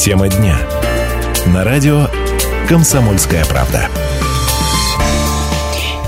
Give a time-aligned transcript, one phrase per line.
[0.00, 0.56] Тема дня.
[1.52, 2.06] На радио
[2.66, 3.86] «Комсомольская правда».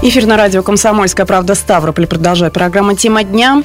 [0.00, 2.06] Эфир на радио «Комсомольская правда» Ставрополь.
[2.06, 3.62] Продолжает программа «Тема дня».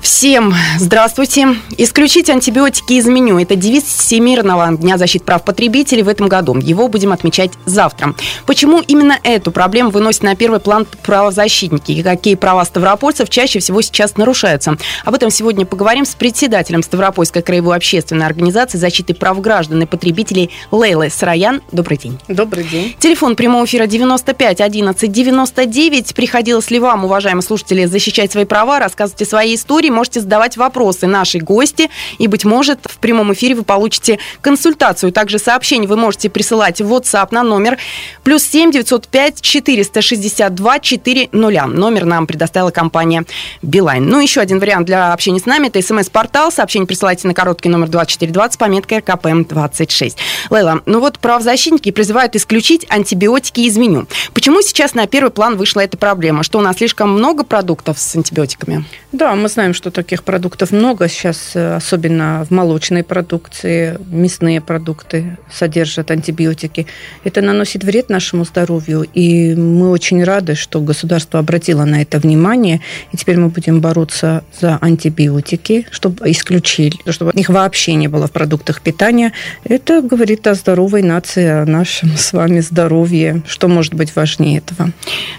[0.00, 1.56] Всем здравствуйте.
[1.76, 6.56] Исключить антибиотики из меню– это девиз Всемирного Дня защиты прав потребителей в этом году.
[6.56, 8.14] Его будем отмечать завтра.
[8.46, 11.92] Почему именно эту проблему выносят на первый план правозащитники?
[11.92, 14.78] И какие права ставропольцев чаще всего сейчас нарушаются?
[15.04, 20.50] Об этом сегодня поговорим с председателем Ставропольской краевой общественной организации защиты прав граждан и потребителей
[20.70, 21.60] Лейлой Сараян.
[21.72, 22.18] Добрый день.
[22.28, 22.94] Добрый день.
[22.98, 26.14] Телефон прямого эфира 95 11 99.
[26.14, 31.06] Приходилось ли вам, уважаемые слушатели, защищать свои права, рассказывайте свои истории эфире можете задавать вопросы
[31.06, 35.12] нашей гости, и, быть может, в прямом эфире вы получите консультацию.
[35.12, 37.78] Также сообщение вы можете присылать в WhatsApp на номер
[38.22, 41.36] плюс 7 905 462 400.
[41.36, 43.24] Номер нам предоставила компания
[43.62, 44.06] Билайн.
[44.06, 46.52] Ну, еще один вариант для общения с нами– это смс-портал.
[46.52, 50.16] Сообщение присылайте на короткий номер 2420 пометкой РКПМ-26.
[50.50, 54.06] Лейла, ну вот правозащитники призывают исключить антибиотики из меню.
[54.34, 56.42] Почему сейчас на первый план вышла эта проблема?
[56.42, 58.84] Что у нас слишком много продуктов с антибиотиками?
[59.12, 65.38] Да, мы знаем, что таких продуктов много сейчас, э, особенно в молочной продукции, мясные продукты
[65.50, 66.86] содержат антибиотики.
[67.24, 72.80] Это наносит вред нашему здоровью, и мы очень рады, что государство обратило на это внимание,
[73.12, 78.32] и теперь мы будем бороться за антибиотики, чтобы исключили, чтобы их вообще не было в
[78.32, 79.32] продуктах питания.
[79.62, 83.42] Это говорит о здоровой нации, о нашем с вами здоровье.
[83.46, 84.90] Что может быть важнее этого?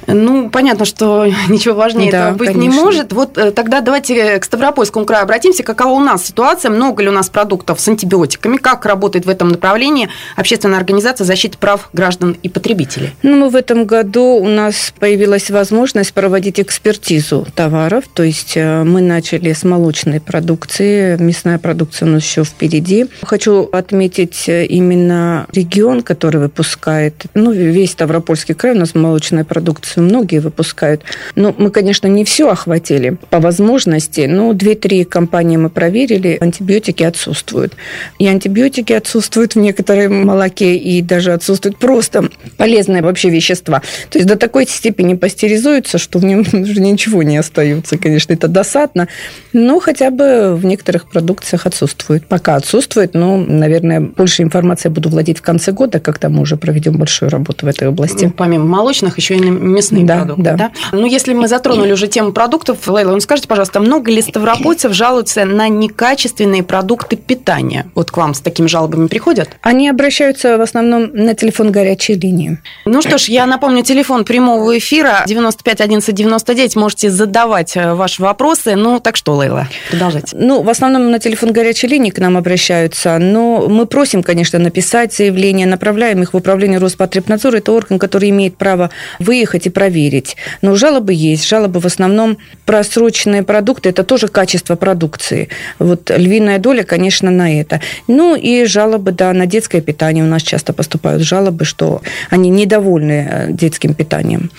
[0.07, 2.61] Ну, понятно, что ничего важнее да, этого быть конечно.
[2.61, 3.11] не может.
[3.11, 5.63] Вот э, тогда давайте к Ставропольскому краю обратимся.
[5.63, 6.69] Какова у нас ситуация?
[6.69, 8.57] Много ли у нас продуктов с антибиотиками?
[8.57, 13.11] Как работает в этом направлении общественная организация защиты прав граждан и потребителей?
[13.23, 18.03] Ну, в этом году у нас появилась возможность проводить экспертизу товаров.
[18.13, 21.17] То есть э, мы начали с молочной продукции.
[21.17, 23.07] Мясная продукция у нас еще впереди.
[23.23, 27.25] Хочу отметить э, именно регион, который выпускает.
[27.33, 30.01] Ну, весь Ставропольский край у нас молочная продукция.
[30.01, 31.03] Многие выпускают.
[31.35, 34.25] Но мы, конечно, не все охватили по возможности области.
[34.25, 37.73] Ну, две-три компании мы проверили, антибиотики отсутствуют.
[38.19, 43.81] И антибиотики отсутствуют в некотором молоке, и даже отсутствуют просто полезные вообще вещества.
[44.09, 47.97] То есть до такой степени пастеризуются, что в нем уже ничего не остается.
[47.97, 49.07] Конечно, это досадно,
[49.53, 52.25] но хотя бы в некоторых продукциях отсутствует.
[52.27, 56.93] Пока отсутствует, но, наверное, больше информации буду владеть в конце года, когда мы уже проведем
[56.97, 58.25] большую работу в этой области.
[58.25, 60.43] Ну, помимо молочных, еще и мясные да, продукты.
[60.43, 60.55] Да.
[60.55, 60.71] Да?
[60.91, 64.93] Ну, если мы затронули уже тему продуктов, Лейла, ну скажите, пожалуйста, много много ли ставропольцев
[64.93, 67.85] жалуются на некачественные продукты питания?
[67.95, 69.49] Вот к вам с такими жалобами приходят?
[69.61, 72.57] Они обращаются в основном на телефон горячей линии.
[72.85, 76.75] Ну что ж, я напомню, телефон прямого эфира 95 11 99.
[76.75, 78.75] Можете задавать э, ваши вопросы.
[78.75, 80.35] Ну, так что, Лейла, продолжайте.
[80.37, 85.13] Ну, в основном на телефон горячей линии к нам обращаются, но мы просим, конечно, написать
[85.13, 87.57] заявление, направляем их в управление Роспотребнадзора.
[87.57, 88.89] Это орган, который имеет право
[89.19, 90.35] выехать и проверить.
[90.61, 91.47] Но жалобы есть.
[91.47, 93.89] Жалобы в основном просроченные продукты.
[93.89, 95.49] Это это тоже качество продукции.
[95.77, 97.81] Вот львиная доля, конечно, на это.
[98.07, 103.27] Ну и жалобы, да, на детское питание у нас часто поступают жалобы, что они недовольны
[103.29, 104.51] э, детским питанием.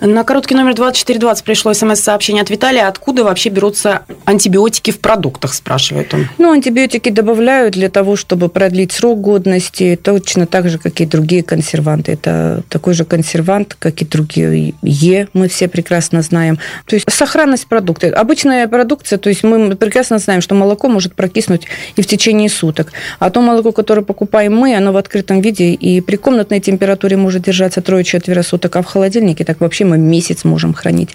[0.00, 2.88] На короткий номер 2420 пришло смс-сообщение от Виталия.
[2.88, 6.28] Откуда вообще берутся антибиотики в продуктах, спрашивает он.
[6.38, 11.42] Ну, антибиотики добавляют для того, чтобы продлить срок годности, точно так же, как и другие
[11.42, 12.12] консерванты.
[12.12, 16.58] Это такой же консервант, как и другие Е, мы все прекрасно знаем.
[16.86, 18.08] То есть сохранность продукта.
[18.08, 21.62] Обычная продукция, то есть мы прекрасно знаем, что молоко может прокиснуть
[21.96, 22.92] и в течение суток.
[23.18, 27.42] А то молоко, которое покупаем мы, оно в открытом виде и при комнатной температуре может
[27.42, 31.10] держаться трое-четверо суток, а в холодильнике так вообще мы месяц можем хранить.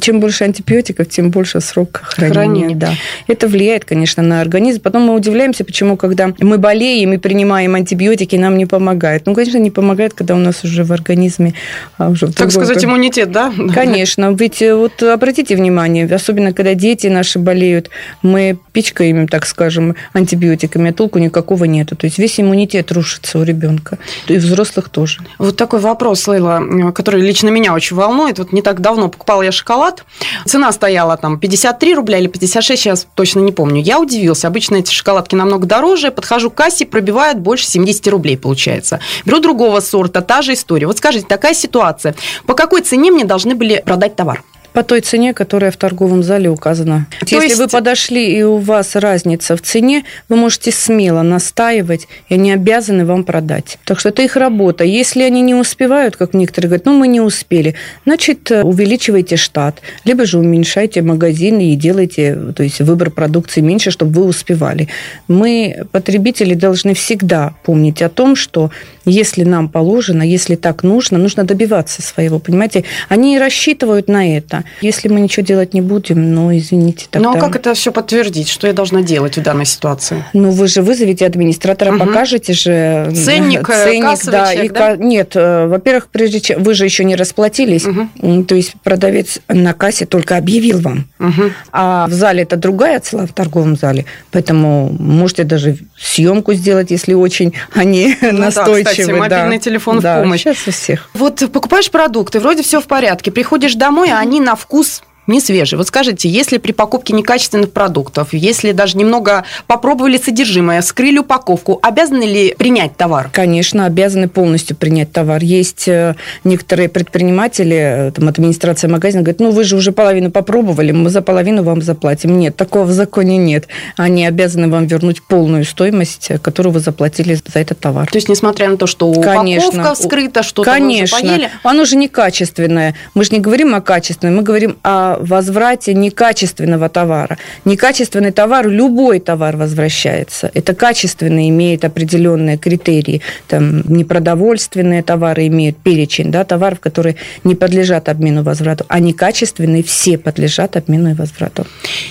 [0.00, 2.34] Чем больше антибиотиков, тем больше срок хранения.
[2.34, 2.76] хранения.
[2.76, 2.92] Да.
[3.26, 4.80] Это влияет, конечно, на организм.
[4.80, 9.26] Потом мы удивляемся, почему, когда мы болеем и принимаем антибиотики, нам не помогает.
[9.26, 11.54] Ну, конечно, не помогает, когда у нас уже в организме...
[11.96, 13.52] А, уже так сказать, иммунитет, да?
[13.74, 14.32] Конечно.
[14.32, 17.90] Ведь э, вот обратите внимание, особенно когда дети дети наши болеют,
[18.22, 21.96] мы пичкаем, так скажем, антибиотиками, а толку никакого нету.
[21.96, 23.98] То есть весь иммунитет рушится у ребенка.
[24.26, 25.20] И взрослых тоже.
[25.38, 28.38] Вот такой вопрос, Лейла, который лично меня очень волнует.
[28.38, 30.04] Вот не так давно покупала я шоколад.
[30.44, 33.80] Цена стояла там 53 рубля или 56, сейчас точно не помню.
[33.82, 34.48] Я удивился.
[34.48, 36.10] Обычно эти шоколадки намного дороже.
[36.10, 39.00] Подхожу к кассе, пробивают больше 70 рублей, получается.
[39.24, 40.86] Беру другого сорта, та же история.
[40.86, 42.14] Вот скажите, такая ситуация.
[42.46, 44.42] По какой цене мне должны были продать товар?
[44.72, 47.06] По той цене, которая в торговом зале указана.
[47.20, 47.58] То Если есть...
[47.58, 53.04] вы подошли и у вас разница в цене, вы можете смело настаивать, и они обязаны
[53.04, 53.78] вам продать.
[53.84, 54.84] Так что это их работа.
[54.84, 57.74] Если они не успевают, как некоторые говорят, ну мы не успели,
[58.04, 64.12] значит увеличивайте штат, либо же уменьшайте магазины и делайте то есть выбор продукции меньше, чтобы
[64.12, 64.88] вы успевали.
[65.28, 68.70] Мы, потребители, должны всегда помнить о том, что
[69.08, 72.84] если нам положено, если так нужно, нужно добиваться своего, понимаете?
[73.08, 74.64] Они рассчитывают на это.
[74.80, 77.30] Если мы ничего делать не будем, ну, извините, тогда...
[77.30, 78.48] Ну, а как это все подтвердить?
[78.48, 80.24] Что я должна делать в данной ситуации?
[80.32, 82.06] Ну, вы же вызовете администратора, угу.
[82.06, 83.12] покажете же...
[83.14, 84.96] Ценник, э, ценник да, чек, и, да?
[84.96, 86.62] Нет, э, во-первых, прежде чем...
[86.62, 88.44] Вы же еще не расплатились, угу.
[88.44, 91.08] то есть продавец на кассе только объявил вам.
[91.18, 91.42] Угу.
[91.72, 97.14] А в зале это другая цена, в торговом зале, поэтому можете даже съемку сделать, если
[97.14, 98.84] очень они ну, настойчивы.
[98.84, 99.62] Да, кстати, мобильный да.
[99.62, 100.42] телефон да, в помощь.
[100.42, 101.10] Сейчас у всех.
[101.14, 105.76] Вот покупаешь продукты, вроде все в порядке, приходишь домой, а они на вкус не свежий.
[105.76, 112.24] Вот скажите, если при покупке некачественных продуктов, если даже немного попробовали содержимое, скрыли упаковку, обязаны
[112.24, 113.30] ли принять товар?
[113.32, 115.42] Конечно, обязаны полностью принять товар.
[115.42, 120.92] Есть э, некоторые предприниматели, э, там, администрация магазина говорит, ну вы же уже половину попробовали,
[120.92, 122.38] мы за половину вам заплатим.
[122.38, 123.68] Нет, такого в законе нет.
[123.96, 128.10] Они обязаны вам вернуть полную стоимость, э, которую вы заплатили за этот товар.
[128.10, 129.68] То есть, несмотря на то, что Конечно.
[129.68, 131.18] упаковка вскрыта, что-то Конечно.
[131.18, 131.50] вы уже поели?
[131.62, 132.94] Оно же некачественное.
[133.14, 137.38] Мы же не говорим о качественном, мы говорим о возврате некачественного товара.
[137.64, 140.50] Некачественный товар, любой товар возвращается.
[140.54, 143.22] Это качественный имеет определенные критерии.
[143.48, 150.18] Там непродовольственные товары имеют перечень да, товаров, которые не подлежат обмену возврату, а некачественные все
[150.18, 151.66] подлежат обмену и возврату.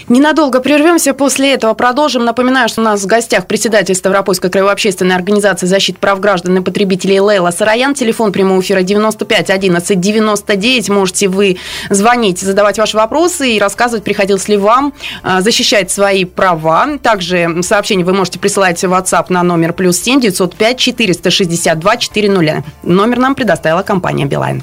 [0.10, 2.25] Ненадолго прервемся, после этого продолжим.
[2.25, 6.62] Напоминаю, что у нас в гостях председатель Ставропольской краевой общественной организации защиты прав граждан и
[6.62, 7.94] потребителей Лейла Сараян.
[7.94, 10.89] Телефон прямого эфира 95 11 99.
[10.89, 11.57] Можете вы
[11.89, 16.97] звонить, задавать ваши вопросы и рассказывать, приходилось ли вам а, защищать свои права.
[17.01, 22.63] Также сообщение вы можете присылать в WhatsApp на номер плюс 7 905 462 400.
[22.83, 24.61] Номер нам предоставила компания Билайн.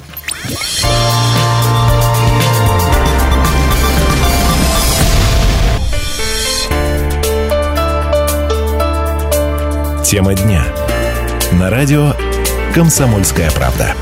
[10.05, 10.65] Тема дня.
[11.53, 12.13] На радио
[12.75, 13.95] «Комсомольская правда».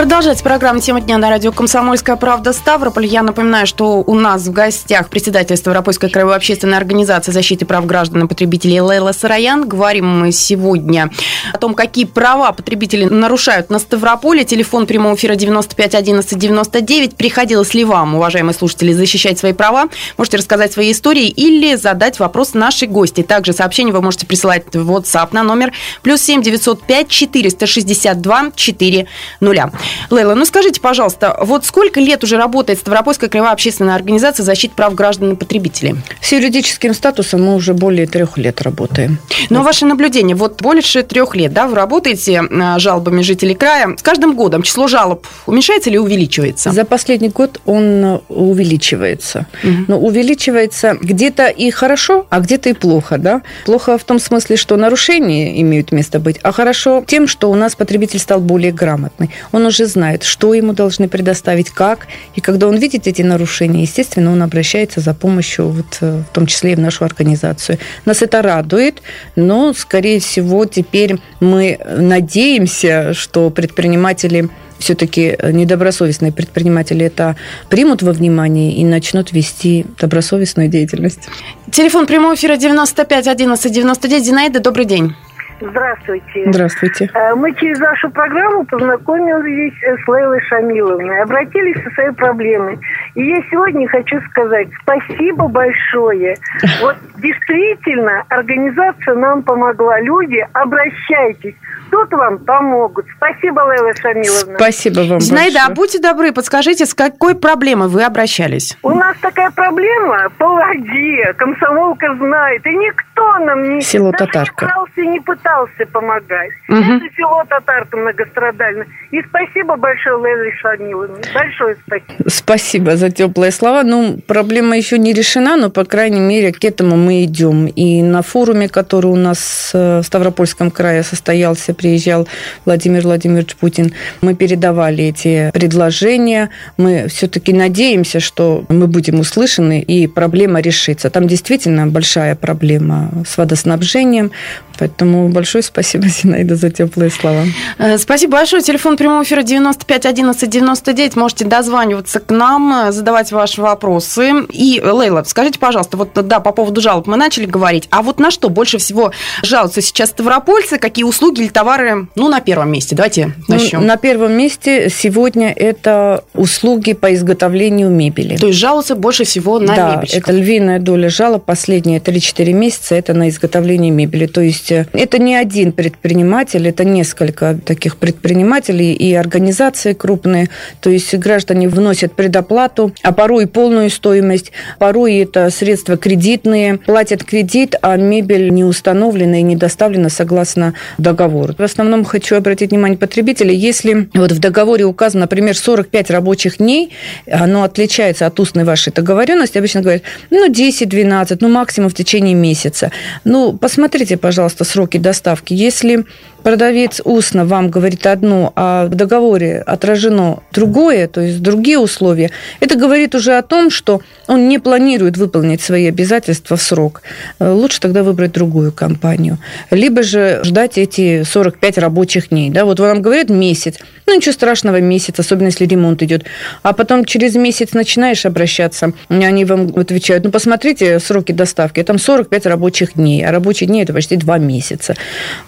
[0.00, 3.04] Продолжать программу «Тема дня» на радио «Комсомольская правда» Ставрополь.
[3.04, 8.24] Я напоминаю, что у нас в гостях председатель Ставропольской краевой общественной организации защиты прав граждан
[8.24, 9.68] и потребителей Лейла Сараян.
[9.68, 11.10] Говорим мы сегодня
[11.52, 14.44] о том, какие права потребители нарушают на Ставрополе.
[14.44, 17.16] Телефон прямого эфира 95 11 99.
[17.16, 19.90] Приходилось ли вам, уважаемые слушатели, защищать свои права?
[20.16, 23.22] Можете рассказать свои истории или задать вопрос нашей гости.
[23.22, 29.70] Также сообщение вы можете присылать в WhatsApp на номер плюс 7 905 462 400.
[30.10, 34.94] Лейла, ну скажите, пожалуйста, вот сколько лет уже работает Ставропольская краевая общественная организация защиты прав
[34.94, 35.96] граждан и потребителей?
[36.20, 39.18] С юридическим статусом мы уже более трех лет работаем.
[39.48, 39.66] Но вот.
[39.66, 43.94] ваше наблюдение, вот больше трех лет, да, вы работаете а, жалобами жителей края.
[43.96, 46.72] С каждым годом число жалоб уменьшается или увеличивается?
[46.72, 49.46] За последний год он увеличивается.
[49.62, 49.84] Угу.
[49.88, 53.42] Но увеличивается где-то и хорошо, а где-то и плохо, да.
[53.64, 57.74] Плохо в том смысле, что нарушения имеют место быть, а хорошо тем, что у нас
[57.74, 59.30] потребитель стал более грамотный.
[59.52, 62.06] Он уже знает, что ему должны предоставить, как.
[62.34, 66.46] И когда он видит эти нарушения, естественно, он обращается за помощью, вот, э, в том
[66.46, 67.78] числе и в нашу организацию.
[68.04, 69.02] Нас это радует,
[69.36, 74.48] но, скорее всего, теперь мы надеемся, что предприниматели
[74.80, 77.36] все-таки недобросовестные предприниматели это
[77.68, 81.28] примут во внимание и начнут вести добросовестную деятельность.
[81.70, 84.24] Телефон прямого эфира 95 11 99.
[84.24, 85.14] Зинаида, добрый день.
[85.60, 86.44] Здравствуйте.
[86.46, 87.10] Здравствуйте.
[87.14, 92.78] Э, мы через вашу программу познакомились с Лейлой Шамиловной, обратились со своей проблемой.
[93.14, 96.36] И я сегодня хочу сказать спасибо большое.
[96.80, 100.00] Вот действительно организация нам помогла.
[100.00, 101.54] Люди, обращайтесь
[101.90, 103.06] тут вам помогут.
[103.16, 104.56] Спасибо, Лейла Шамиловна.
[104.56, 105.66] Спасибо вам Зинаида, большое.
[105.66, 108.76] а будьте добры, подскажите, с какой проблемой вы обращались?
[108.82, 111.34] У нас такая проблема по воде.
[111.36, 112.64] Комсомолка знает.
[112.66, 113.82] И никто нам не...
[113.82, 114.66] Село Татарка.
[114.66, 116.50] не пытался, не пытался помогать.
[116.68, 116.78] Угу.
[116.78, 118.86] Это село Татарка многострадально.
[119.10, 121.18] И спасибо большое, Лейла Шамиловна.
[121.34, 122.30] Большое спасибо.
[122.30, 123.82] Спасибо за теплые слова.
[123.82, 127.66] Ну, проблема еще не решена, но, по крайней мере, к этому мы идем.
[127.66, 132.28] И на форуме, который у нас э, в Ставропольском крае состоялся приезжал
[132.66, 136.50] Владимир Владимирович Путин, мы передавали эти предложения.
[136.76, 141.08] Мы все-таки надеемся, что мы будем услышаны и проблема решится.
[141.08, 144.30] Там действительно большая проблема с водоснабжением,
[144.78, 147.44] поэтому большое спасибо, Зинаида, за теплые слова.
[147.78, 148.62] Э, спасибо большое.
[148.62, 151.16] Телефон прямого эфира 95 11 99.
[151.16, 154.32] Можете дозваниваться к нам, задавать ваши вопросы.
[154.50, 158.30] И, Лейла, скажите, пожалуйста, вот да, по поводу жалоб мы начали говорить, а вот на
[158.30, 161.69] что больше всего жалуются сейчас ставропольцы, какие услуги или товары,
[162.14, 162.94] ну, на первом месте?
[162.94, 163.80] Давайте начнем.
[163.80, 168.36] Ну, на первом месте сегодня это услуги по изготовлению мебели.
[168.36, 170.28] То есть жалуются больше всего на да, мебельщиков?
[170.28, 174.26] это львиная доля жалоб последние 3-4 месяца, это на изготовление мебели.
[174.26, 180.50] То есть э, это не один предприниматель, это несколько таких предпринимателей и организации крупные.
[180.80, 187.76] То есть граждане вносят предоплату, а порой полную стоимость, порой это средства кредитные, платят кредит,
[187.82, 191.54] а мебель не установлена и не доставлена согласно договору.
[191.60, 196.90] В основном хочу обратить внимание потребителей, если вот в договоре указано, например, 45 рабочих дней,
[197.30, 202.92] оно отличается от устной вашей договоренности, обычно говорят, ну, 10-12, ну, максимум в течение месяца.
[203.24, 205.52] Ну, посмотрите, пожалуйста, сроки доставки.
[205.52, 206.06] Если
[206.42, 212.30] продавец устно вам говорит одно, а в договоре отражено другое, то есть другие условия,
[212.60, 217.02] это говорит уже о том, что он не планирует выполнить свои обязательства в срок.
[217.38, 219.38] Э, лучше тогда выбрать другую компанию.
[219.70, 222.50] Либо же ждать эти 45 рабочих дней.
[222.50, 223.76] Да, вот вам говорят месяц.
[224.06, 226.24] Ну, ничего страшного, месяц, особенно если ремонт идет.
[226.62, 232.46] А потом через месяц начинаешь обращаться, они вам отвечают, ну, посмотрите сроки доставки, там 45
[232.46, 234.96] рабочих дней, а рабочие дни– это почти два месяца.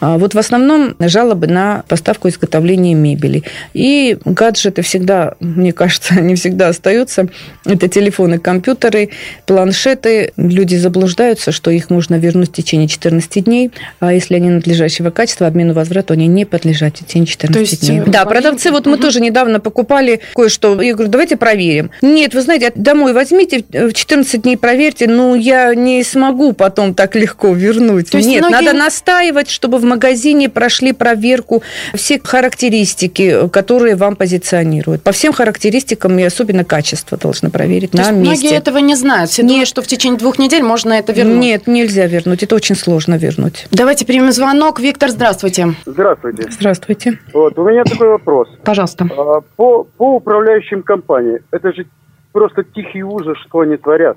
[0.00, 3.42] А вот в основном жалобы на поставку и изготовление мебели.
[3.74, 7.28] И гаджеты всегда, мне кажется, не всегда остаются.
[7.64, 9.10] Это телефоны, компьютеры,
[9.46, 10.32] планшеты.
[10.36, 13.70] Люди заблуждаются, что их можно вернуть в течение 14 дней,
[14.00, 17.86] а если они надлежащего качества, обмену возврату, они не подлежат в течение 14 То есть,
[17.86, 18.02] дней.
[18.06, 20.80] Да, продавцы, вот мы тоже недавно покупали кое-что.
[20.80, 21.90] Я говорю, давайте проверим.
[22.02, 27.14] Нет, вы знаете, домой возьмите, в 14 дней проверьте, ну, я не смогу потом так
[27.16, 28.10] легко вернуть.
[28.10, 28.64] То есть Нет, многие...
[28.64, 31.62] надо настаивать, чтобы в магазине прошли прошли проверку,
[31.94, 35.02] все характеристики, которые вам позиционируют.
[35.02, 38.46] По всем характеристикам и особенно качество должны проверить То на есть месте.
[38.46, 39.28] Многие этого не знают.
[39.30, 39.50] Все Нет.
[39.50, 41.36] думают, что в течение двух недель можно это вернуть.
[41.36, 42.42] Нет, нельзя вернуть.
[42.42, 43.66] Это очень сложно вернуть.
[43.70, 44.80] Давайте примем звонок.
[44.80, 45.74] Виктор, здравствуйте.
[45.84, 46.50] Здравствуйте.
[46.50, 47.18] Здравствуйте.
[47.34, 48.48] Вот, у меня такой вопрос.
[48.64, 49.06] Пожалуйста.
[49.14, 51.86] А, по, по управляющим компаниям, это же
[52.32, 54.16] просто тихий ужас, что они творят.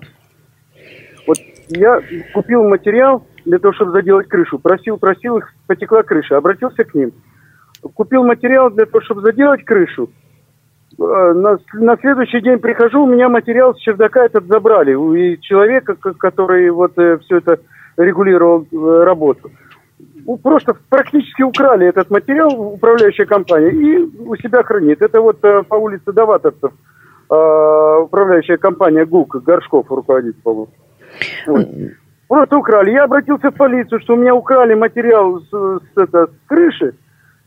[1.27, 1.99] Вот я
[2.33, 4.59] купил материал, для того, чтобы заделать крышу.
[4.59, 6.37] Просил, просил их, потекла крыша.
[6.37, 7.11] Обратился к ним.
[7.93, 10.09] Купил материал для того, чтобы заделать крышу.
[10.97, 14.93] Э, на, на следующий день прихожу, у меня материал с чердака этот забрали.
[14.93, 17.59] У человека, который вот э, все это
[17.97, 19.51] регулировал э, работу.
[20.41, 25.01] Просто практически украли этот материал управляющая компания и у себя хранит.
[25.03, 26.71] Это вот по улице Даватовцев
[27.27, 30.69] управляющая компания ГУК, Горшков руководит, по-моему.
[31.47, 31.67] Вот.
[32.27, 32.91] Просто украли.
[32.91, 36.95] Я обратился в полицию, что у меня украли материал с, с, это, с крыши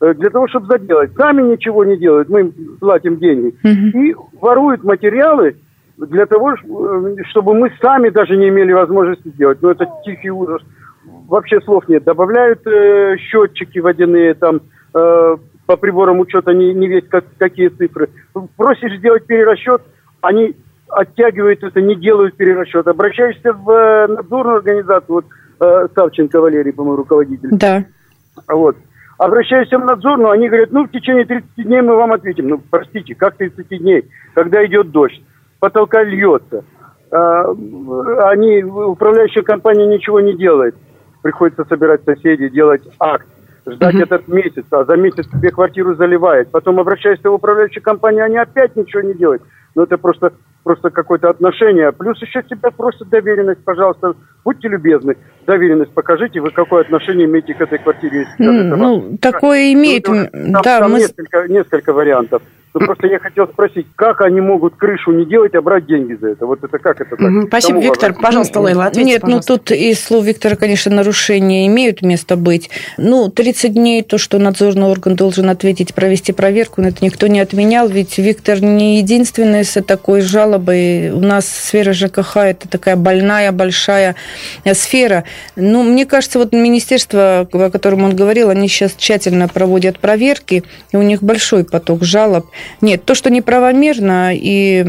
[0.01, 1.13] э, для того, чтобы заделать.
[1.17, 3.55] Сами ничего не делают, мы им платим деньги.
[3.65, 3.99] Угу.
[3.99, 5.57] И воруют материалы
[5.97, 9.61] для того, э, чтобы мы сами даже не имели возможности сделать.
[9.63, 10.63] Но ну, это тихий ужас.
[11.27, 12.05] Вообще слов нет.
[12.05, 14.61] Добавляют э, счетчики водяные там
[14.95, 18.09] э, по приборам учета не, не весь как, какие цифры.
[18.57, 19.83] Просишь сделать перерасчет,
[20.21, 20.55] они
[20.91, 22.87] оттягивают это, не делают перерасчет.
[22.87, 25.25] Обращаешься в э, надзорную организацию, вот
[25.61, 27.49] э, Савченко Валерий, по-моему, руководитель.
[27.53, 27.85] Да.
[28.49, 28.77] Вот.
[29.19, 32.49] Обращаешься в надзорную, они говорят, ну, в течение 30 дней мы вам ответим.
[32.49, 35.21] Ну, простите, как 30 дней, когда идет дождь,
[35.59, 36.65] потолка льется.
[37.11, 37.51] А,
[38.31, 40.77] они, управляющая компания ничего не делает.
[41.23, 43.27] Приходится собирать соседей, делать акт,
[43.67, 44.03] ждать uh-huh.
[44.05, 46.53] этот месяц, а за месяц тебе квартиру заливает.
[46.53, 49.43] Потом обращаешься в управляющую компанию, они опять ничего не делают.
[49.79, 50.33] Ну, это просто
[50.65, 51.93] просто какое-то отношение.
[51.93, 55.17] Плюс еще тебя просят доверенность, пожалуйста, будьте любезны,
[55.47, 58.27] доверенность покажите, вы какое отношение имеете к этой квартире.
[58.39, 60.09] Ну, такое имеет.
[60.09, 60.99] Ну, там, да, там мы...
[60.99, 62.43] несколько, несколько вариантов.
[62.75, 66.29] Ну, просто я хотел спросить, как они могут крышу не делать, а брать деньги за
[66.29, 66.47] это?
[66.47, 67.31] Вот это как это так?
[67.49, 68.13] Спасибо, Кому Виктор.
[68.13, 68.23] Важно?
[68.23, 69.53] Пожалуйста, Лейла, ответьте, Нет, ну, пожалуйста.
[69.53, 72.71] ну тут из слов Виктора, конечно, нарушения имеют место быть.
[72.99, 77.41] Ну, 30 дней, то, что надзорный орган должен ответить, провести проверку, но это никто не
[77.41, 81.11] отменял, ведь Виктор не единственное с такой жалобой.
[81.11, 84.17] У нас сфера ЖКХ– это такая больная, большая
[84.73, 85.25] сфера.
[85.57, 90.97] Ну, мне кажется, вот министерство, о котором он говорил, они сейчас тщательно проводят проверки, и
[90.97, 92.47] у них большой поток жалоб.
[92.81, 94.83] Нет, то, что неправомерно и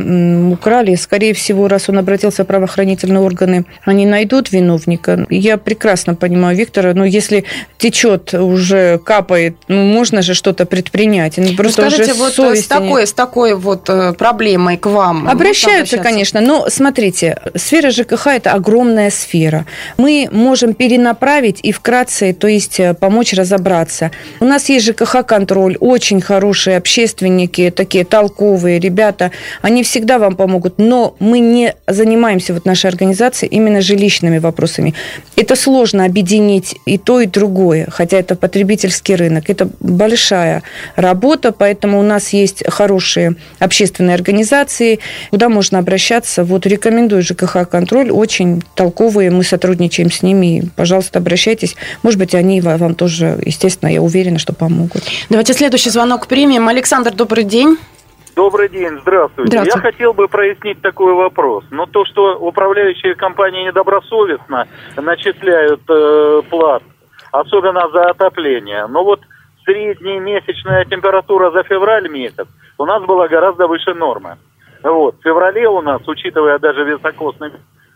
[0.52, 5.26] украли, скорее всего, раз он обратился в правоохранительные органы, они найдут виновника.
[5.30, 7.46] Я прекрасно понимаю Виктора, но если
[7.78, 11.38] течет, уже капает, ну, можно же что-то предпринять.
[11.38, 14.14] Ну, просто ну, скажите, вот с такой, с такой вот э,
[14.70, 19.66] проблемой к вам Обращаются, конечно, но смотрите, сфера ЖКХ– это огромная сфера.
[19.98, 24.12] Мы можем перенаправить и вкратце, то есть э, помочь разобраться.
[24.40, 31.16] У нас есть ЖКХ-контроль, очень хорошие общественники, такие толковые ребята, они всегда вам помогут, но
[31.20, 34.94] мы не занимаемся, вот нашей организации, именно жилищными вопросами.
[35.36, 39.50] Это сложно объединить и то, и другое, хотя это потребительский рынок.
[39.50, 40.62] Это большая
[40.96, 44.49] работа, поэтому у нас есть хорошие общественные организации,
[45.30, 46.44] куда можно обращаться.
[46.44, 50.64] Вот рекомендую ЖКХ-контроль, очень толковые, мы сотрудничаем с ними.
[50.76, 51.76] Пожалуйста, обращайтесь.
[52.04, 55.04] Может быть, они вам тоже, естественно, я уверена, что помогут.
[55.30, 56.68] Давайте следующий звонок примем.
[56.68, 57.78] Александр, добрый день.
[58.36, 59.52] Добрый день, здравствуйте.
[59.52, 59.72] здравствуйте.
[59.76, 61.66] Я хотел бы прояснить такой вопрос.
[61.72, 66.82] Но то, что управляющие компании недобросовестно начисляют э, плат,
[67.32, 68.88] особенно за отопление.
[68.88, 69.20] Но вот
[69.66, 72.48] средняя месячная температура за февраль месяц
[72.80, 74.38] у нас была гораздо выше нормы.
[74.82, 75.16] Вот.
[75.20, 77.52] В феврале у нас, учитывая даже високосный,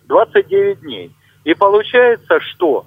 [0.08, 1.16] 29 дней.
[1.46, 2.84] И получается, что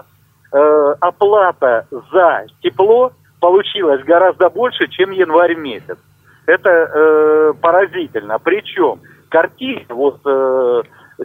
[0.52, 5.98] э, оплата за тепло получилась гораздо больше, чем январь месяц.
[6.44, 8.38] Это э, поразительно.
[8.40, 9.00] Причем
[9.30, 10.82] картина, вот э,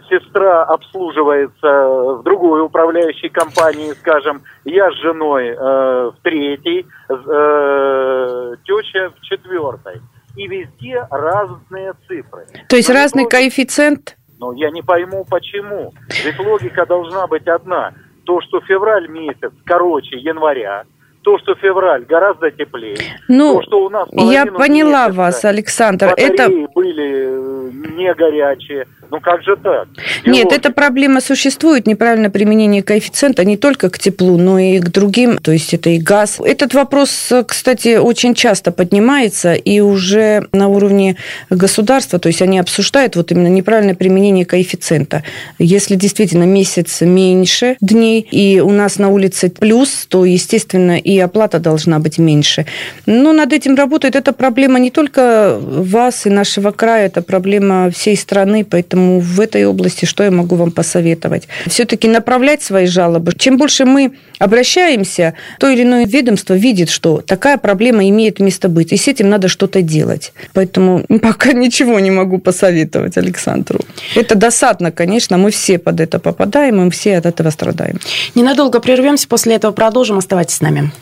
[0.08, 1.86] сестра обслуживается
[2.16, 10.00] в другой управляющей компании, скажем, я с женой э, в третьей, э, теща в четвертой.
[10.36, 12.46] И везде разные цифры.
[12.68, 14.16] То есть Но разный логика, коэффициент?
[14.38, 15.92] Ну, я не пойму, почему.
[16.24, 17.94] Ведь логика должна быть одна.
[18.24, 20.84] То, что февраль месяц короче января,
[21.22, 22.96] то, что февраль гораздо теплее.
[23.28, 26.14] Ну, то, что у нас я поняла вас, Александр.
[26.16, 28.86] Это были э, не горячие.
[29.10, 29.88] Ну как же так?
[30.24, 30.54] И Нет, вот.
[30.54, 35.52] эта проблема существует, неправильное применение коэффициента не только к теплу, но и к другим, то
[35.52, 36.40] есть это и газ.
[36.42, 41.16] Этот вопрос, кстати, очень часто поднимается, и уже на уровне
[41.50, 45.24] государства, то есть они обсуждают вот именно неправильное применение коэффициента.
[45.58, 51.58] Если действительно месяц меньше дней, и у нас на улице плюс, то, естественно, и оплата
[51.58, 52.66] должна быть меньше.
[53.06, 54.16] Но над этим работает.
[54.16, 59.66] Это проблема не только вас и нашего края, это проблема всей страны, поэтому в этой
[59.66, 61.48] области что я могу вам посоветовать?
[61.66, 63.32] Все-таки направлять свои жалобы.
[63.36, 68.92] Чем больше мы обращаемся, то или иное ведомство видит, что такая проблема имеет место быть,
[68.92, 70.32] и с этим надо что-то делать.
[70.52, 73.80] Поэтому пока ничего не могу посоветовать Александру.
[74.16, 77.98] Это досадно, конечно, мы все под это попадаем, мы все от этого страдаем.
[78.34, 80.18] Ненадолго прервемся, после этого продолжим.
[80.18, 80.92] Оставайтесь с нами.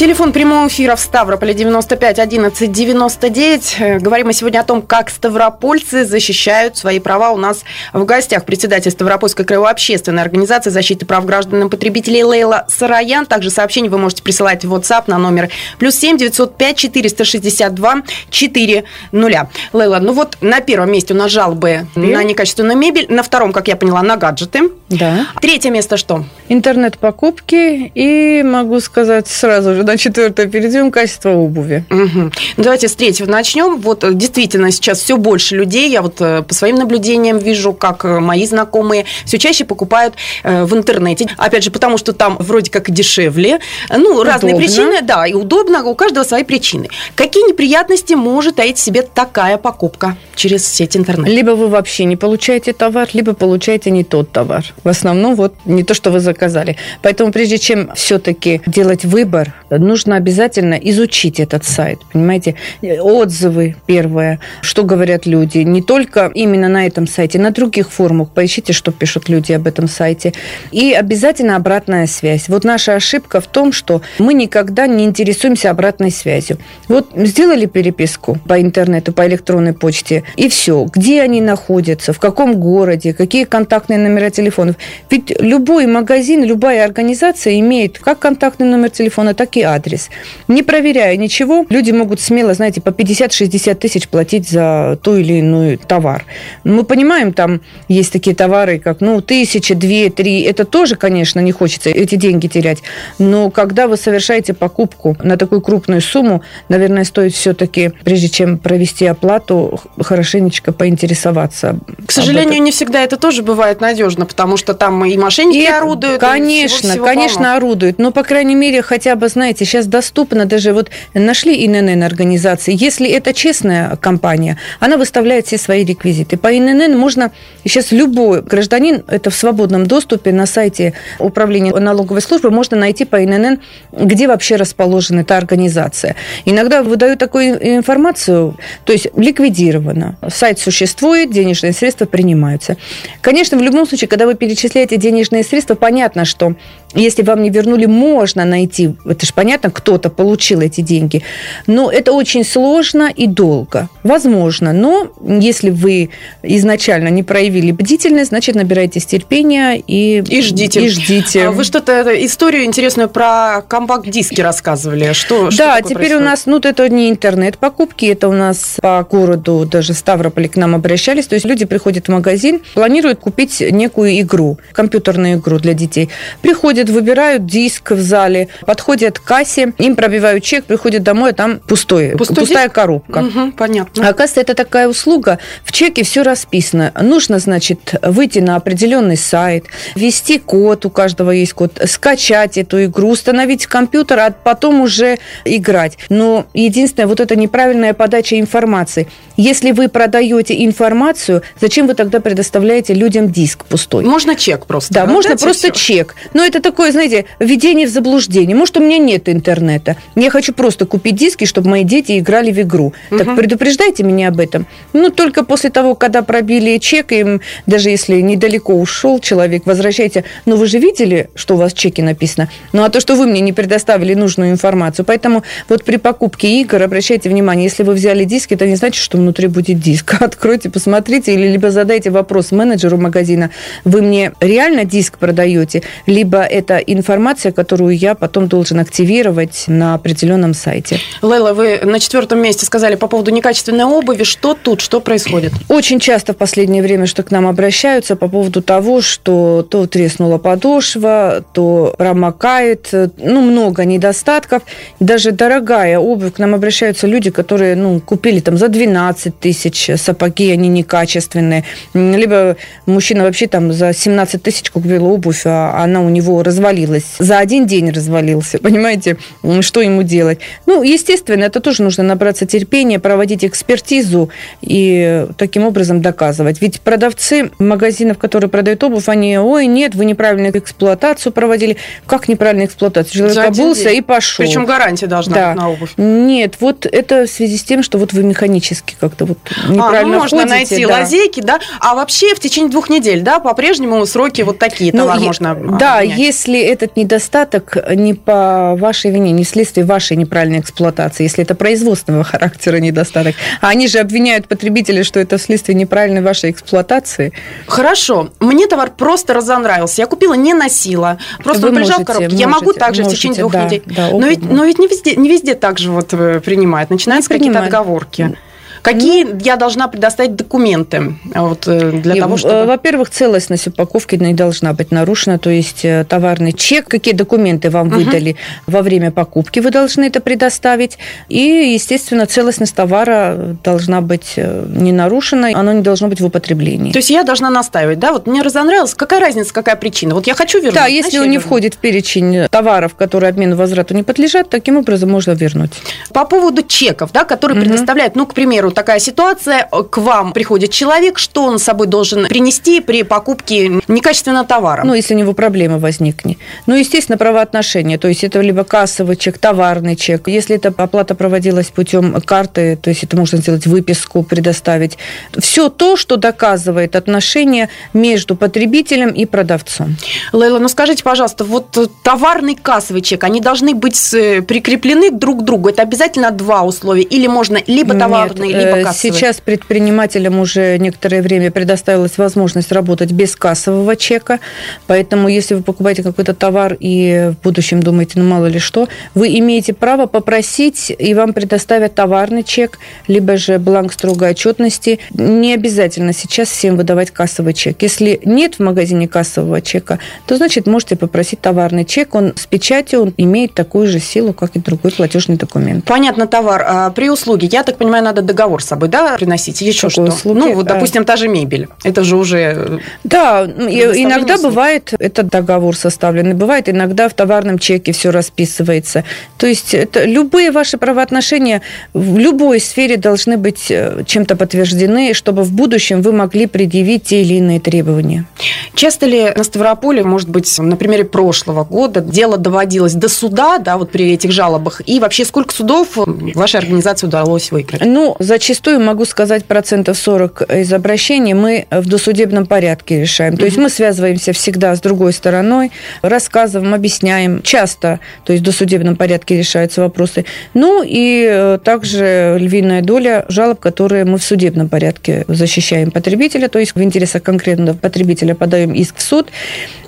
[0.00, 4.00] Телефон прямого эфира в Ставрополе 95 11 99.
[4.00, 7.32] Говорим мы сегодня о том, как ставропольцы защищают свои права.
[7.32, 12.64] У нас в гостях председатель Ставропольской краевой общественной организации защиты прав граждан и потребителей Лейла
[12.66, 13.26] Сараян.
[13.26, 19.32] Также сообщение вы можете присылать в WhatsApp на номер плюс 7 905 462 4 0.
[19.74, 21.98] Лейла, ну вот на первом месте у нас жалобы и?
[21.98, 23.04] на некачественную мебель.
[23.10, 24.70] На втором, как я поняла, на гаджеты.
[24.88, 25.26] Да.
[25.42, 26.24] Третье место что?
[26.48, 27.92] Интернет-покупки.
[27.94, 31.84] И могу сказать сразу же, на четвертое перейдем, качество обуви.
[31.90, 32.30] Угу.
[32.58, 33.80] Давайте с третьего начнем.
[33.80, 38.04] Вот э, действительно сейчас все больше людей, я вот э, по своим наблюдениям вижу, как
[38.04, 41.28] э, мои знакомые все чаще покупают в интернете.
[41.36, 43.58] Опять же, потому что там вроде как дешевле.
[43.88, 44.32] Ну, удобно.
[44.32, 46.88] разные причины, да, и удобно, у каждого свои причины.
[47.16, 51.28] Какие неприятности может таить себе такая покупка через сеть интернет?
[51.28, 54.64] Либо вы вообще не получаете товар, либо получаете не тот товар.
[54.84, 56.76] В основном вот не то, что вы заказали.
[57.02, 62.54] Поэтому прежде чем все-таки делать выбор, нужно обязательно изучить этот сайт, понимаете?
[62.82, 65.58] Отзывы первое, что говорят люди.
[65.58, 68.30] Не только именно на этом сайте, на других форумах.
[68.30, 70.32] Поищите, что пишут люди об этом сайте.
[70.70, 72.48] И обязательно обратная связь.
[72.48, 76.58] Вот наша ошибка в том, что мы никогда не интересуемся обратной связью.
[76.88, 80.86] Вот сделали переписку по интернету, по электронной почте, и все.
[80.92, 84.76] Где они находятся, в каком городе, какие контактные номера телефонов.
[85.10, 90.10] Ведь любой магазин, любая организация имеет как контактный номер телефона, так и адрес.
[90.48, 95.78] Не проверяя ничего, люди могут смело, знаете, по 50-60 тысяч платить за ту или иную
[95.78, 96.24] товар.
[96.64, 100.42] Мы понимаем, там есть такие товары, как, ну, тысяча, две, три.
[100.42, 102.78] Это тоже, конечно, не хочется эти деньги терять.
[103.18, 109.06] Но когда вы совершаете покупку на такую крупную сумму, наверное, стоит все-таки, прежде чем провести
[109.06, 111.78] оплату, хорошенечко поинтересоваться.
[112.06, 116.20] К сожалению, не всегда это тоже бывает надежно, потому что там и мошенники и, орудуют.
[116.20, 117.56] Конечно, всего, всего конечно, полно.
[117.56, 117.98] орудуют.
[117.98, 122.74] Но, по крайней мере, хотя бы, знаете, сейчас доступно, даже вот нашли ИНН организации.
[122.76, 126.36] Если это честная компания, она выставляет все свои реквизиты.
[126.36, 127.32] По ИНН можно
[127.64, 133.22] сейчас любой гражданин, это в свободном доступе на сайте управления налоговой службы, можно найти по
[133.22, 133.60] ИНН,
[133.92, 136.16] где вообще расположена эта организация.
[136.44, 140.16] Иногда выдают такую информацию, то есть ликвидировано.
[140.28, 142.76] Сайт существует, денежные средства принимаются.
[143.20, 146.54] Конечно, в любом случае, когда вы перечисляете денежные средства, понятно, что
[146.94, 151.22] если вам не вернули, можно найти, это же понятно, кто-то получил эти деньги,
[151.66, 153.88] но это очень сложно и долго.
[154.02, 156.10] Возможно, но если вы
[156.42, 160.84] изначально не проявили бдительность, значит, набирайтесь терпения и, и ждите.
[160.84, 161.46] И ждите.
[161.46, 165.12] А вы что-то, историю интересную про компакт-диски рассказывали.
[165.12, 166.20] Что, да, что теперь происходит?
[166.20, 170.74] у нас, ну, это не интернет-покупки, это у нас по городу, даже Ставрополь к нам
[170.74, 176.08] обращались, то есть люди приходят в магазин, планируют купить некую игру, компьютерную игру для детей.
[176.42, 181.32] Приходят приходят, выбирают диск в зале, подходят к кассе, им пробивают чек, приходят домой, а
[181.32, 182.74] там пустой, Пустой пустая диск?
[182.74, 183.18] коробка.
[183.18, 184.06] Угу, понятно.
[184.06, 185.38] А оказывается, это такая услуга.
[185.64, 186.92] В чеке все расписано.
[187.00, 193.10] Нужно, значит, выйти на определенный сайт, ввести код, у каждого есть код, скачать эту игру,
[193.10, 195.98] установить компьютер, а потом уже играть.
[196.08, 199.08] Но единственное, вот это неправильная подача информации.
[199.36, 204.04] Если вы продаете информацию, зачем вы тогда предоставляете людям диск пустой?
[204.04, 204.92] Можно чек просто.
[204.92, 206.14] Да, можно просто чек.
[206.34, 208.54] Но это такое, знаете, введение в заблуждение.
[208.54, 209.96] Может, у меня нет интернета.
[210.14, 212.92] Я хочу просто купить диски, чтобы мои дети играли в игру.
[213.10, 213.18] Угу.
[213.18, 214.66] Так предупреждайте меня об этом.
[214.92, 220.22] Ну, только после того, когда пробили чек, им, даже если недалеко ушел человек, возвращайте.
[220.46, 222.48] Но вы же видели, что у вас в чеке написано?
[222.72, 225.04] Ну, а то, что вы мне не предоставили нужную информацию.
[225.04, 229.18] Поэтому вот при покупке игр обращайте внимание, если вы взяли диски, это не значит, что
[229.18, 230.14] внутри будет диск.
[230.20, 233.50] Откройте, посмотрите, или либо задайте вопрос менеджеру магазина,
[233.84, 240.54] вы мне реально диск продаете, либо это информация, которую я потом должен активировать на определенном
[240.54, 240.98] сайте.
[241.22, 244.24] Лейла, вы на четвертом месте сказали по поводу некачественной обуви.
[244.24, 245.52] Что тут, что происходит?
[245.68, 250.38] Очень часто в последнее время, что к нам обращаются по поводу того, что то треснула
[250.38, 254.62] подошва, то промокает, ну, много недостатков.
[255.00, 260.50] Даже дорогая обувь, к нам обращаются люди, которые, ну, купили там за 12 тысяч сапоги,
[260.50, 261.64] они некачественные.
[261.94, 267.04] Либо мужчина вообще там за 17 тысяч купил обувь, а она у него развалилась.
[267.18, 268.58] За один день развалился.
[268.62, 269.16] Понимаете,
[269.60, 270.40] что ему делать?
[270.66, 276.60] Ну, естественно, это тоже нужно набраться терпения, проводить экспертизу и таким образом доказывать.
[276.60, 281.76] Ведь продавцы магазинов, которые продают обувь, они, ой, нет, вы неправильную эксплуатацию проводили.
[282.06, 283.12] Как неправильную эксплуатацию?
[283.12, 284.44] Человек За обулся и пошел.
[284.44, 285.48] Причем гарантия должна да.
[285.52, 285.90] быть на обувь.
[285.96, 290.04] Нет, вот это в связи с тем, что вот вы механически как-то вот неправильно а,
[290.04, 290.92] ну, можно ходите, найти да.
[290.92, 291.60] лазейки, да?
[291.78, 295.98] А вообще в течение двух недель, да, по-прежнему сроки вот такие ну, товар можно Да,
[295.98, 301.56] обменять если этот недостаток не по вашей вине, не вследствие вашей неправильной эксплуатации, если это
[301.56, 307.32] производственного характера недостаток, а они же обвиняют потребителей, что это вследствие неправильной вашей эксплуатации.
[307.66, 312.36] Хорошо, мне товар просто разонравился, я купила, не носила, просто Вы он можете, в коробке.
[312.36, 313.82] я могу также можете, в течение двух да, недель.
[313.86, 317.28] Да, но, ведь, но ведь не везде, не везде так же вот э, принимают, начинаются
[317.28, 318.36] какие-то отговорки.
[318.82, 322.64] Какие ну, я должна предоставить документы вот, э, для и, того, чтобы...
[322.64, 327.88] Во-первых, целостность упаковки не должна быть нарушена, то есть э, товарный чек, какие документы вам
[327.88, 327.96] угу.
[327.96, 330.98] выдали во время покупки, вы должны это предоставить.
[331.28, 336.92] И, естественно, целостность товара должна быть э, не нарушена, оно не должно быть в употреблении.
[336.92, 338.12] То есть я должна настаивать, да?
[338.12, 340.14] Вот мне разонравилось, какая разница, какая причина?
[340.14, 340.74] Вот я хочу вернуть.
[340.74, 345.10] Да, если он не входит в перечень товаров, которые обмену возврату не подлежат, таким образом
[345.10, 345.72] можно вернуть.
[346.12, 347.66] По поводу чеков, да, которые угу.
[347.66, 352.26] предоставляют, ну, к примеру, такая ситуация, к вам приходит человек, что он с собой должен
[352.26, 354.84] принести при покупке некачественного товара?
[354.84, 356.38] Ну, если у него проблема возникнет.
[356.66, 360.28] Ну, естественно, правоотношения, то есть это либо кассовый чек, товарный чек.
[360.28, 364.98] Если эта оплата проводилась путем карты, то есть это можно сделать выписку, предоставить.
[365.38, 369.96] Все то, что доказывает отношения между потребителем и продавцом.
[370.32, 375.68] Лейла, ну скажите, пожалуйста, вот товарный кассовый чек, они должны быть прикреплены друг к другу.
[375.68, 377.02] Это обязательно два условия?
[377.02, 378.59] Или можно либо товарный, Нет, Либо
[378.92, 384.40] Сейчас предпринимателям уже некоторое время предоставилась возможность работать без кассового чека,
[384.86, 389.28] поэтому если вы покупаете какой-то товар и в будущем думаете, ну мало ли что, вы
[389.38, 394.98] имеете право попросить, и вам предоставят товарный чек, либо же бланк строгой отчетности.
[395.12, 397.82] Не обязательно сейчас всем выдавать кассовый чек.
[397.82, 402.14] Если нет в магазине кассового чека, то значит можете попросить товарный чек.
[402.14, 405.84] Он с печатью, он имеет такую же силу, как и другой платежный документ.
[405.84, 406.64] Понятно, товар.
[406.66, 409.60] А при услуге, я так понимаю, надо договор с собой, да, приносить?
[409.60, 410.02] Еще Какой что?
[410.02, 410.38] Услуги?
[410.38, 411.68] Ну, вот, допустим, та же мебель.
[411.84, 412.80] Это же уже...
[413.04, 419.04] Да, иногда бывает этот договор составленный, бывает иногда в товарном чеке все расписывается.
[419.38, 425.42] То есть это любые ваши правоотношения в любой сфере должны быть э, чем-то подтверждены, чтобы
[425.42, 428.26] в будущем вы могли предъявить те или иные требования.
[428.74, 433.76] Часто ли на Ставрополе, может быть, на примере прошлого года дело доводилось до суда, да,
[433.76, 437.82] вот при этих жалобах, и вообще сколько судов вашей организации удалось выиграть?
[437.84, 443.36] Ну, зачастую могу сказать процентов 40 из обращений мы в досудебном порядке решаем.
[443.36, 447.42] То есть мы связываемся всегда с другой стороной, рассказываем, объясняем.
[447.42, 450.24] Часто, то есть в досудебном порядке решаются вопросы.
[450.54, 456.58] Ну и э, также львиная доля жалоб, которые мы в судебном порядке защищаем потребителя, то
[456.58, 459.28] есть в интересах конкретного потребителя подаем иск в суд.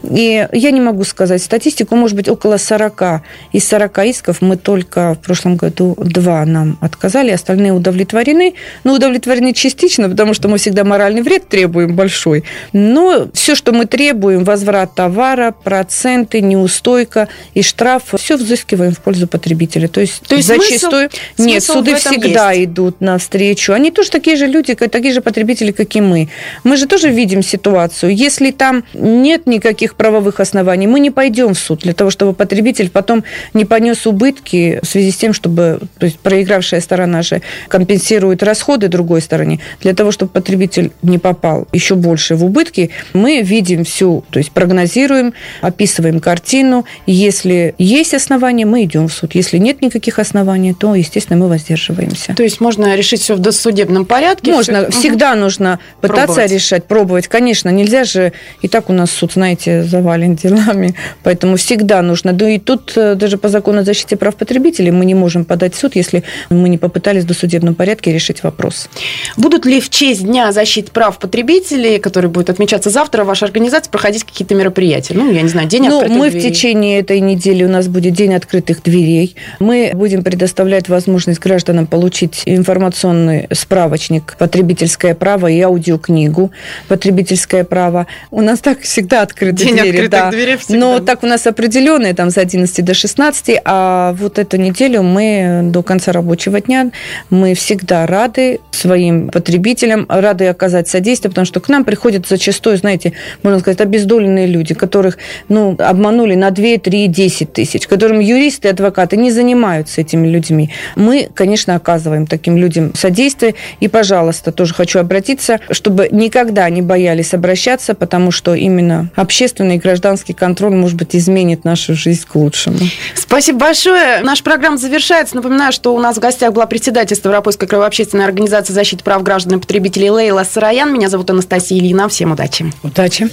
[0.03, 3.23] И я не могу сказать статистику, может быть, около 40.
[3.53, 8.42] Из 40 исков мы только в прошлом году два нам отказали, остальные удовлетворены.
[8.85, 12.45] Но удовлетворены частично, потому что мы всегда моральный вред требуем большой.
[12.73, 19.27] Но все, что мы требуем, возврат товара, проценты, неустойка и штраф, все взыскиваем в пользу
[19.27, 19.89] потребителя.
[19.89, 21.11] То есть, То есть зачастую...
[21.37, 22.71] Смысл, Нет, смысл суды всегда есть.
[22.71, 23.73] идут навстречу.
[23.73, 26.29] Они тоже такие же люди, такие же потребители, как и мы.
[26.65, 28.15] Мы же тоже видим ситуацию.
[28.15, 32.91] Если там нет никаких правовых оснований, мы не пойдем в суд для того, чтобы потребитель
[32.91, 33.25] потом
[33.55, 38.89] не понес убытки в связи с тем, чтобы то есть проигравшая сторона же компенсирует расходы
[38.89, 39.59] другой стороне.
[39.81, 44.53] Для того, чтобы потребитель не попал еще больше в убытки, мы видим всю, то есть
[44.53, 46.85] прогнозируем, описываем картину.
[47.07, 49.35] Если есть основания, мы идем в суд.
[49.35, 52.35] Если нет никаких оснований, то, естественно, мы воздерживаемся.
[52.35, 54.53] То есть можно решить все в досудебном порядке?
[54.53, 54.91] Можно.
[54.91, 55.01] Все...
[55.01, 55.41] Всегда угу.
[55.41, 56.53] нужно пытаться пробовать.
[56.53, 57.29] решать, пробовать.
[57.29, 58.33] Конечно, нельзя же...
[58.63, 60.95] И так у нас суд, знаете, завален делами.
[61.23, 62.33] Поэтому всегда нужно.
[62.33, 65.75] Да и тут э, даже по закону о защите прав потребителей мы не можем подать
[65.75, 68.89] в суд, если мы не попытались в досудебном порядке решить вопрос.
[69.37, 74.25] Будут ли в честь Дня защиты прав потребителей, который будет отмечаться завтра, ваша организация проходить
[74.25, 75.15] какие-то мероприятия?
[75.15, 76.41] Ну, я не знаю, день ну, открытых мы дверей.
[76.41, 79.35] в течение этой недели у нас будет День открытых дверей.
[79.59, 86.53] Мы будем предоставлять возможность гражданам получить информационный справочник «Потребительское право» и аудиокнигу
[86.89, 88.07] «Потребительское право».
[88.31, 89.89] У нас так всегда открыты День двери.
[89.89, 90.31] открытых да.
[90.31, 90.79] дверей всегда.
[90.79, 95.63] Но так у нас определенные, там, с 11 до 16, а вот эту неделю мы
[95.65, 96.91] до конца рабочего дня
[97.31, 103.13] мы всегда рады своим потребителям, рады оказать содействие, потому что к нам приходят зачастую, знаете,
[103.43, 108.71] можно сказать, обездоленные люди, которых ну, обманули на 2, 3, 10 тысяч, которым юристы и
[108.71, 110.71] адвокаты не занимаются этими людьми.
[110.97, 113.55] Мы, конечно, оказываем таким людям содействие.
[113.81, 119.79] И, пожалуйста, тоже хочу обратиться, чтобы никогда не боялись обращаться, потому что именно общественный и
[119.79, 122.79] гражданский контроль, может быть, изменит нашу жизнь к лучшему.
[123.15, 124.21] Спасибо большое.
[124.23, 125.37] Наша программа завершается.
[125.37, 129.61] Напоминаю, что у нас в гостях была председатель Ставропольской общественной организации защиты прав граждан и
[129.61, 130.91] потребителей Лейла Сараян.
[130.91, 132.09] Меня зовут Анастасия Ильина.
[132.09, 132.73] Всем удачи.
[132.83, 133.29] Удачи.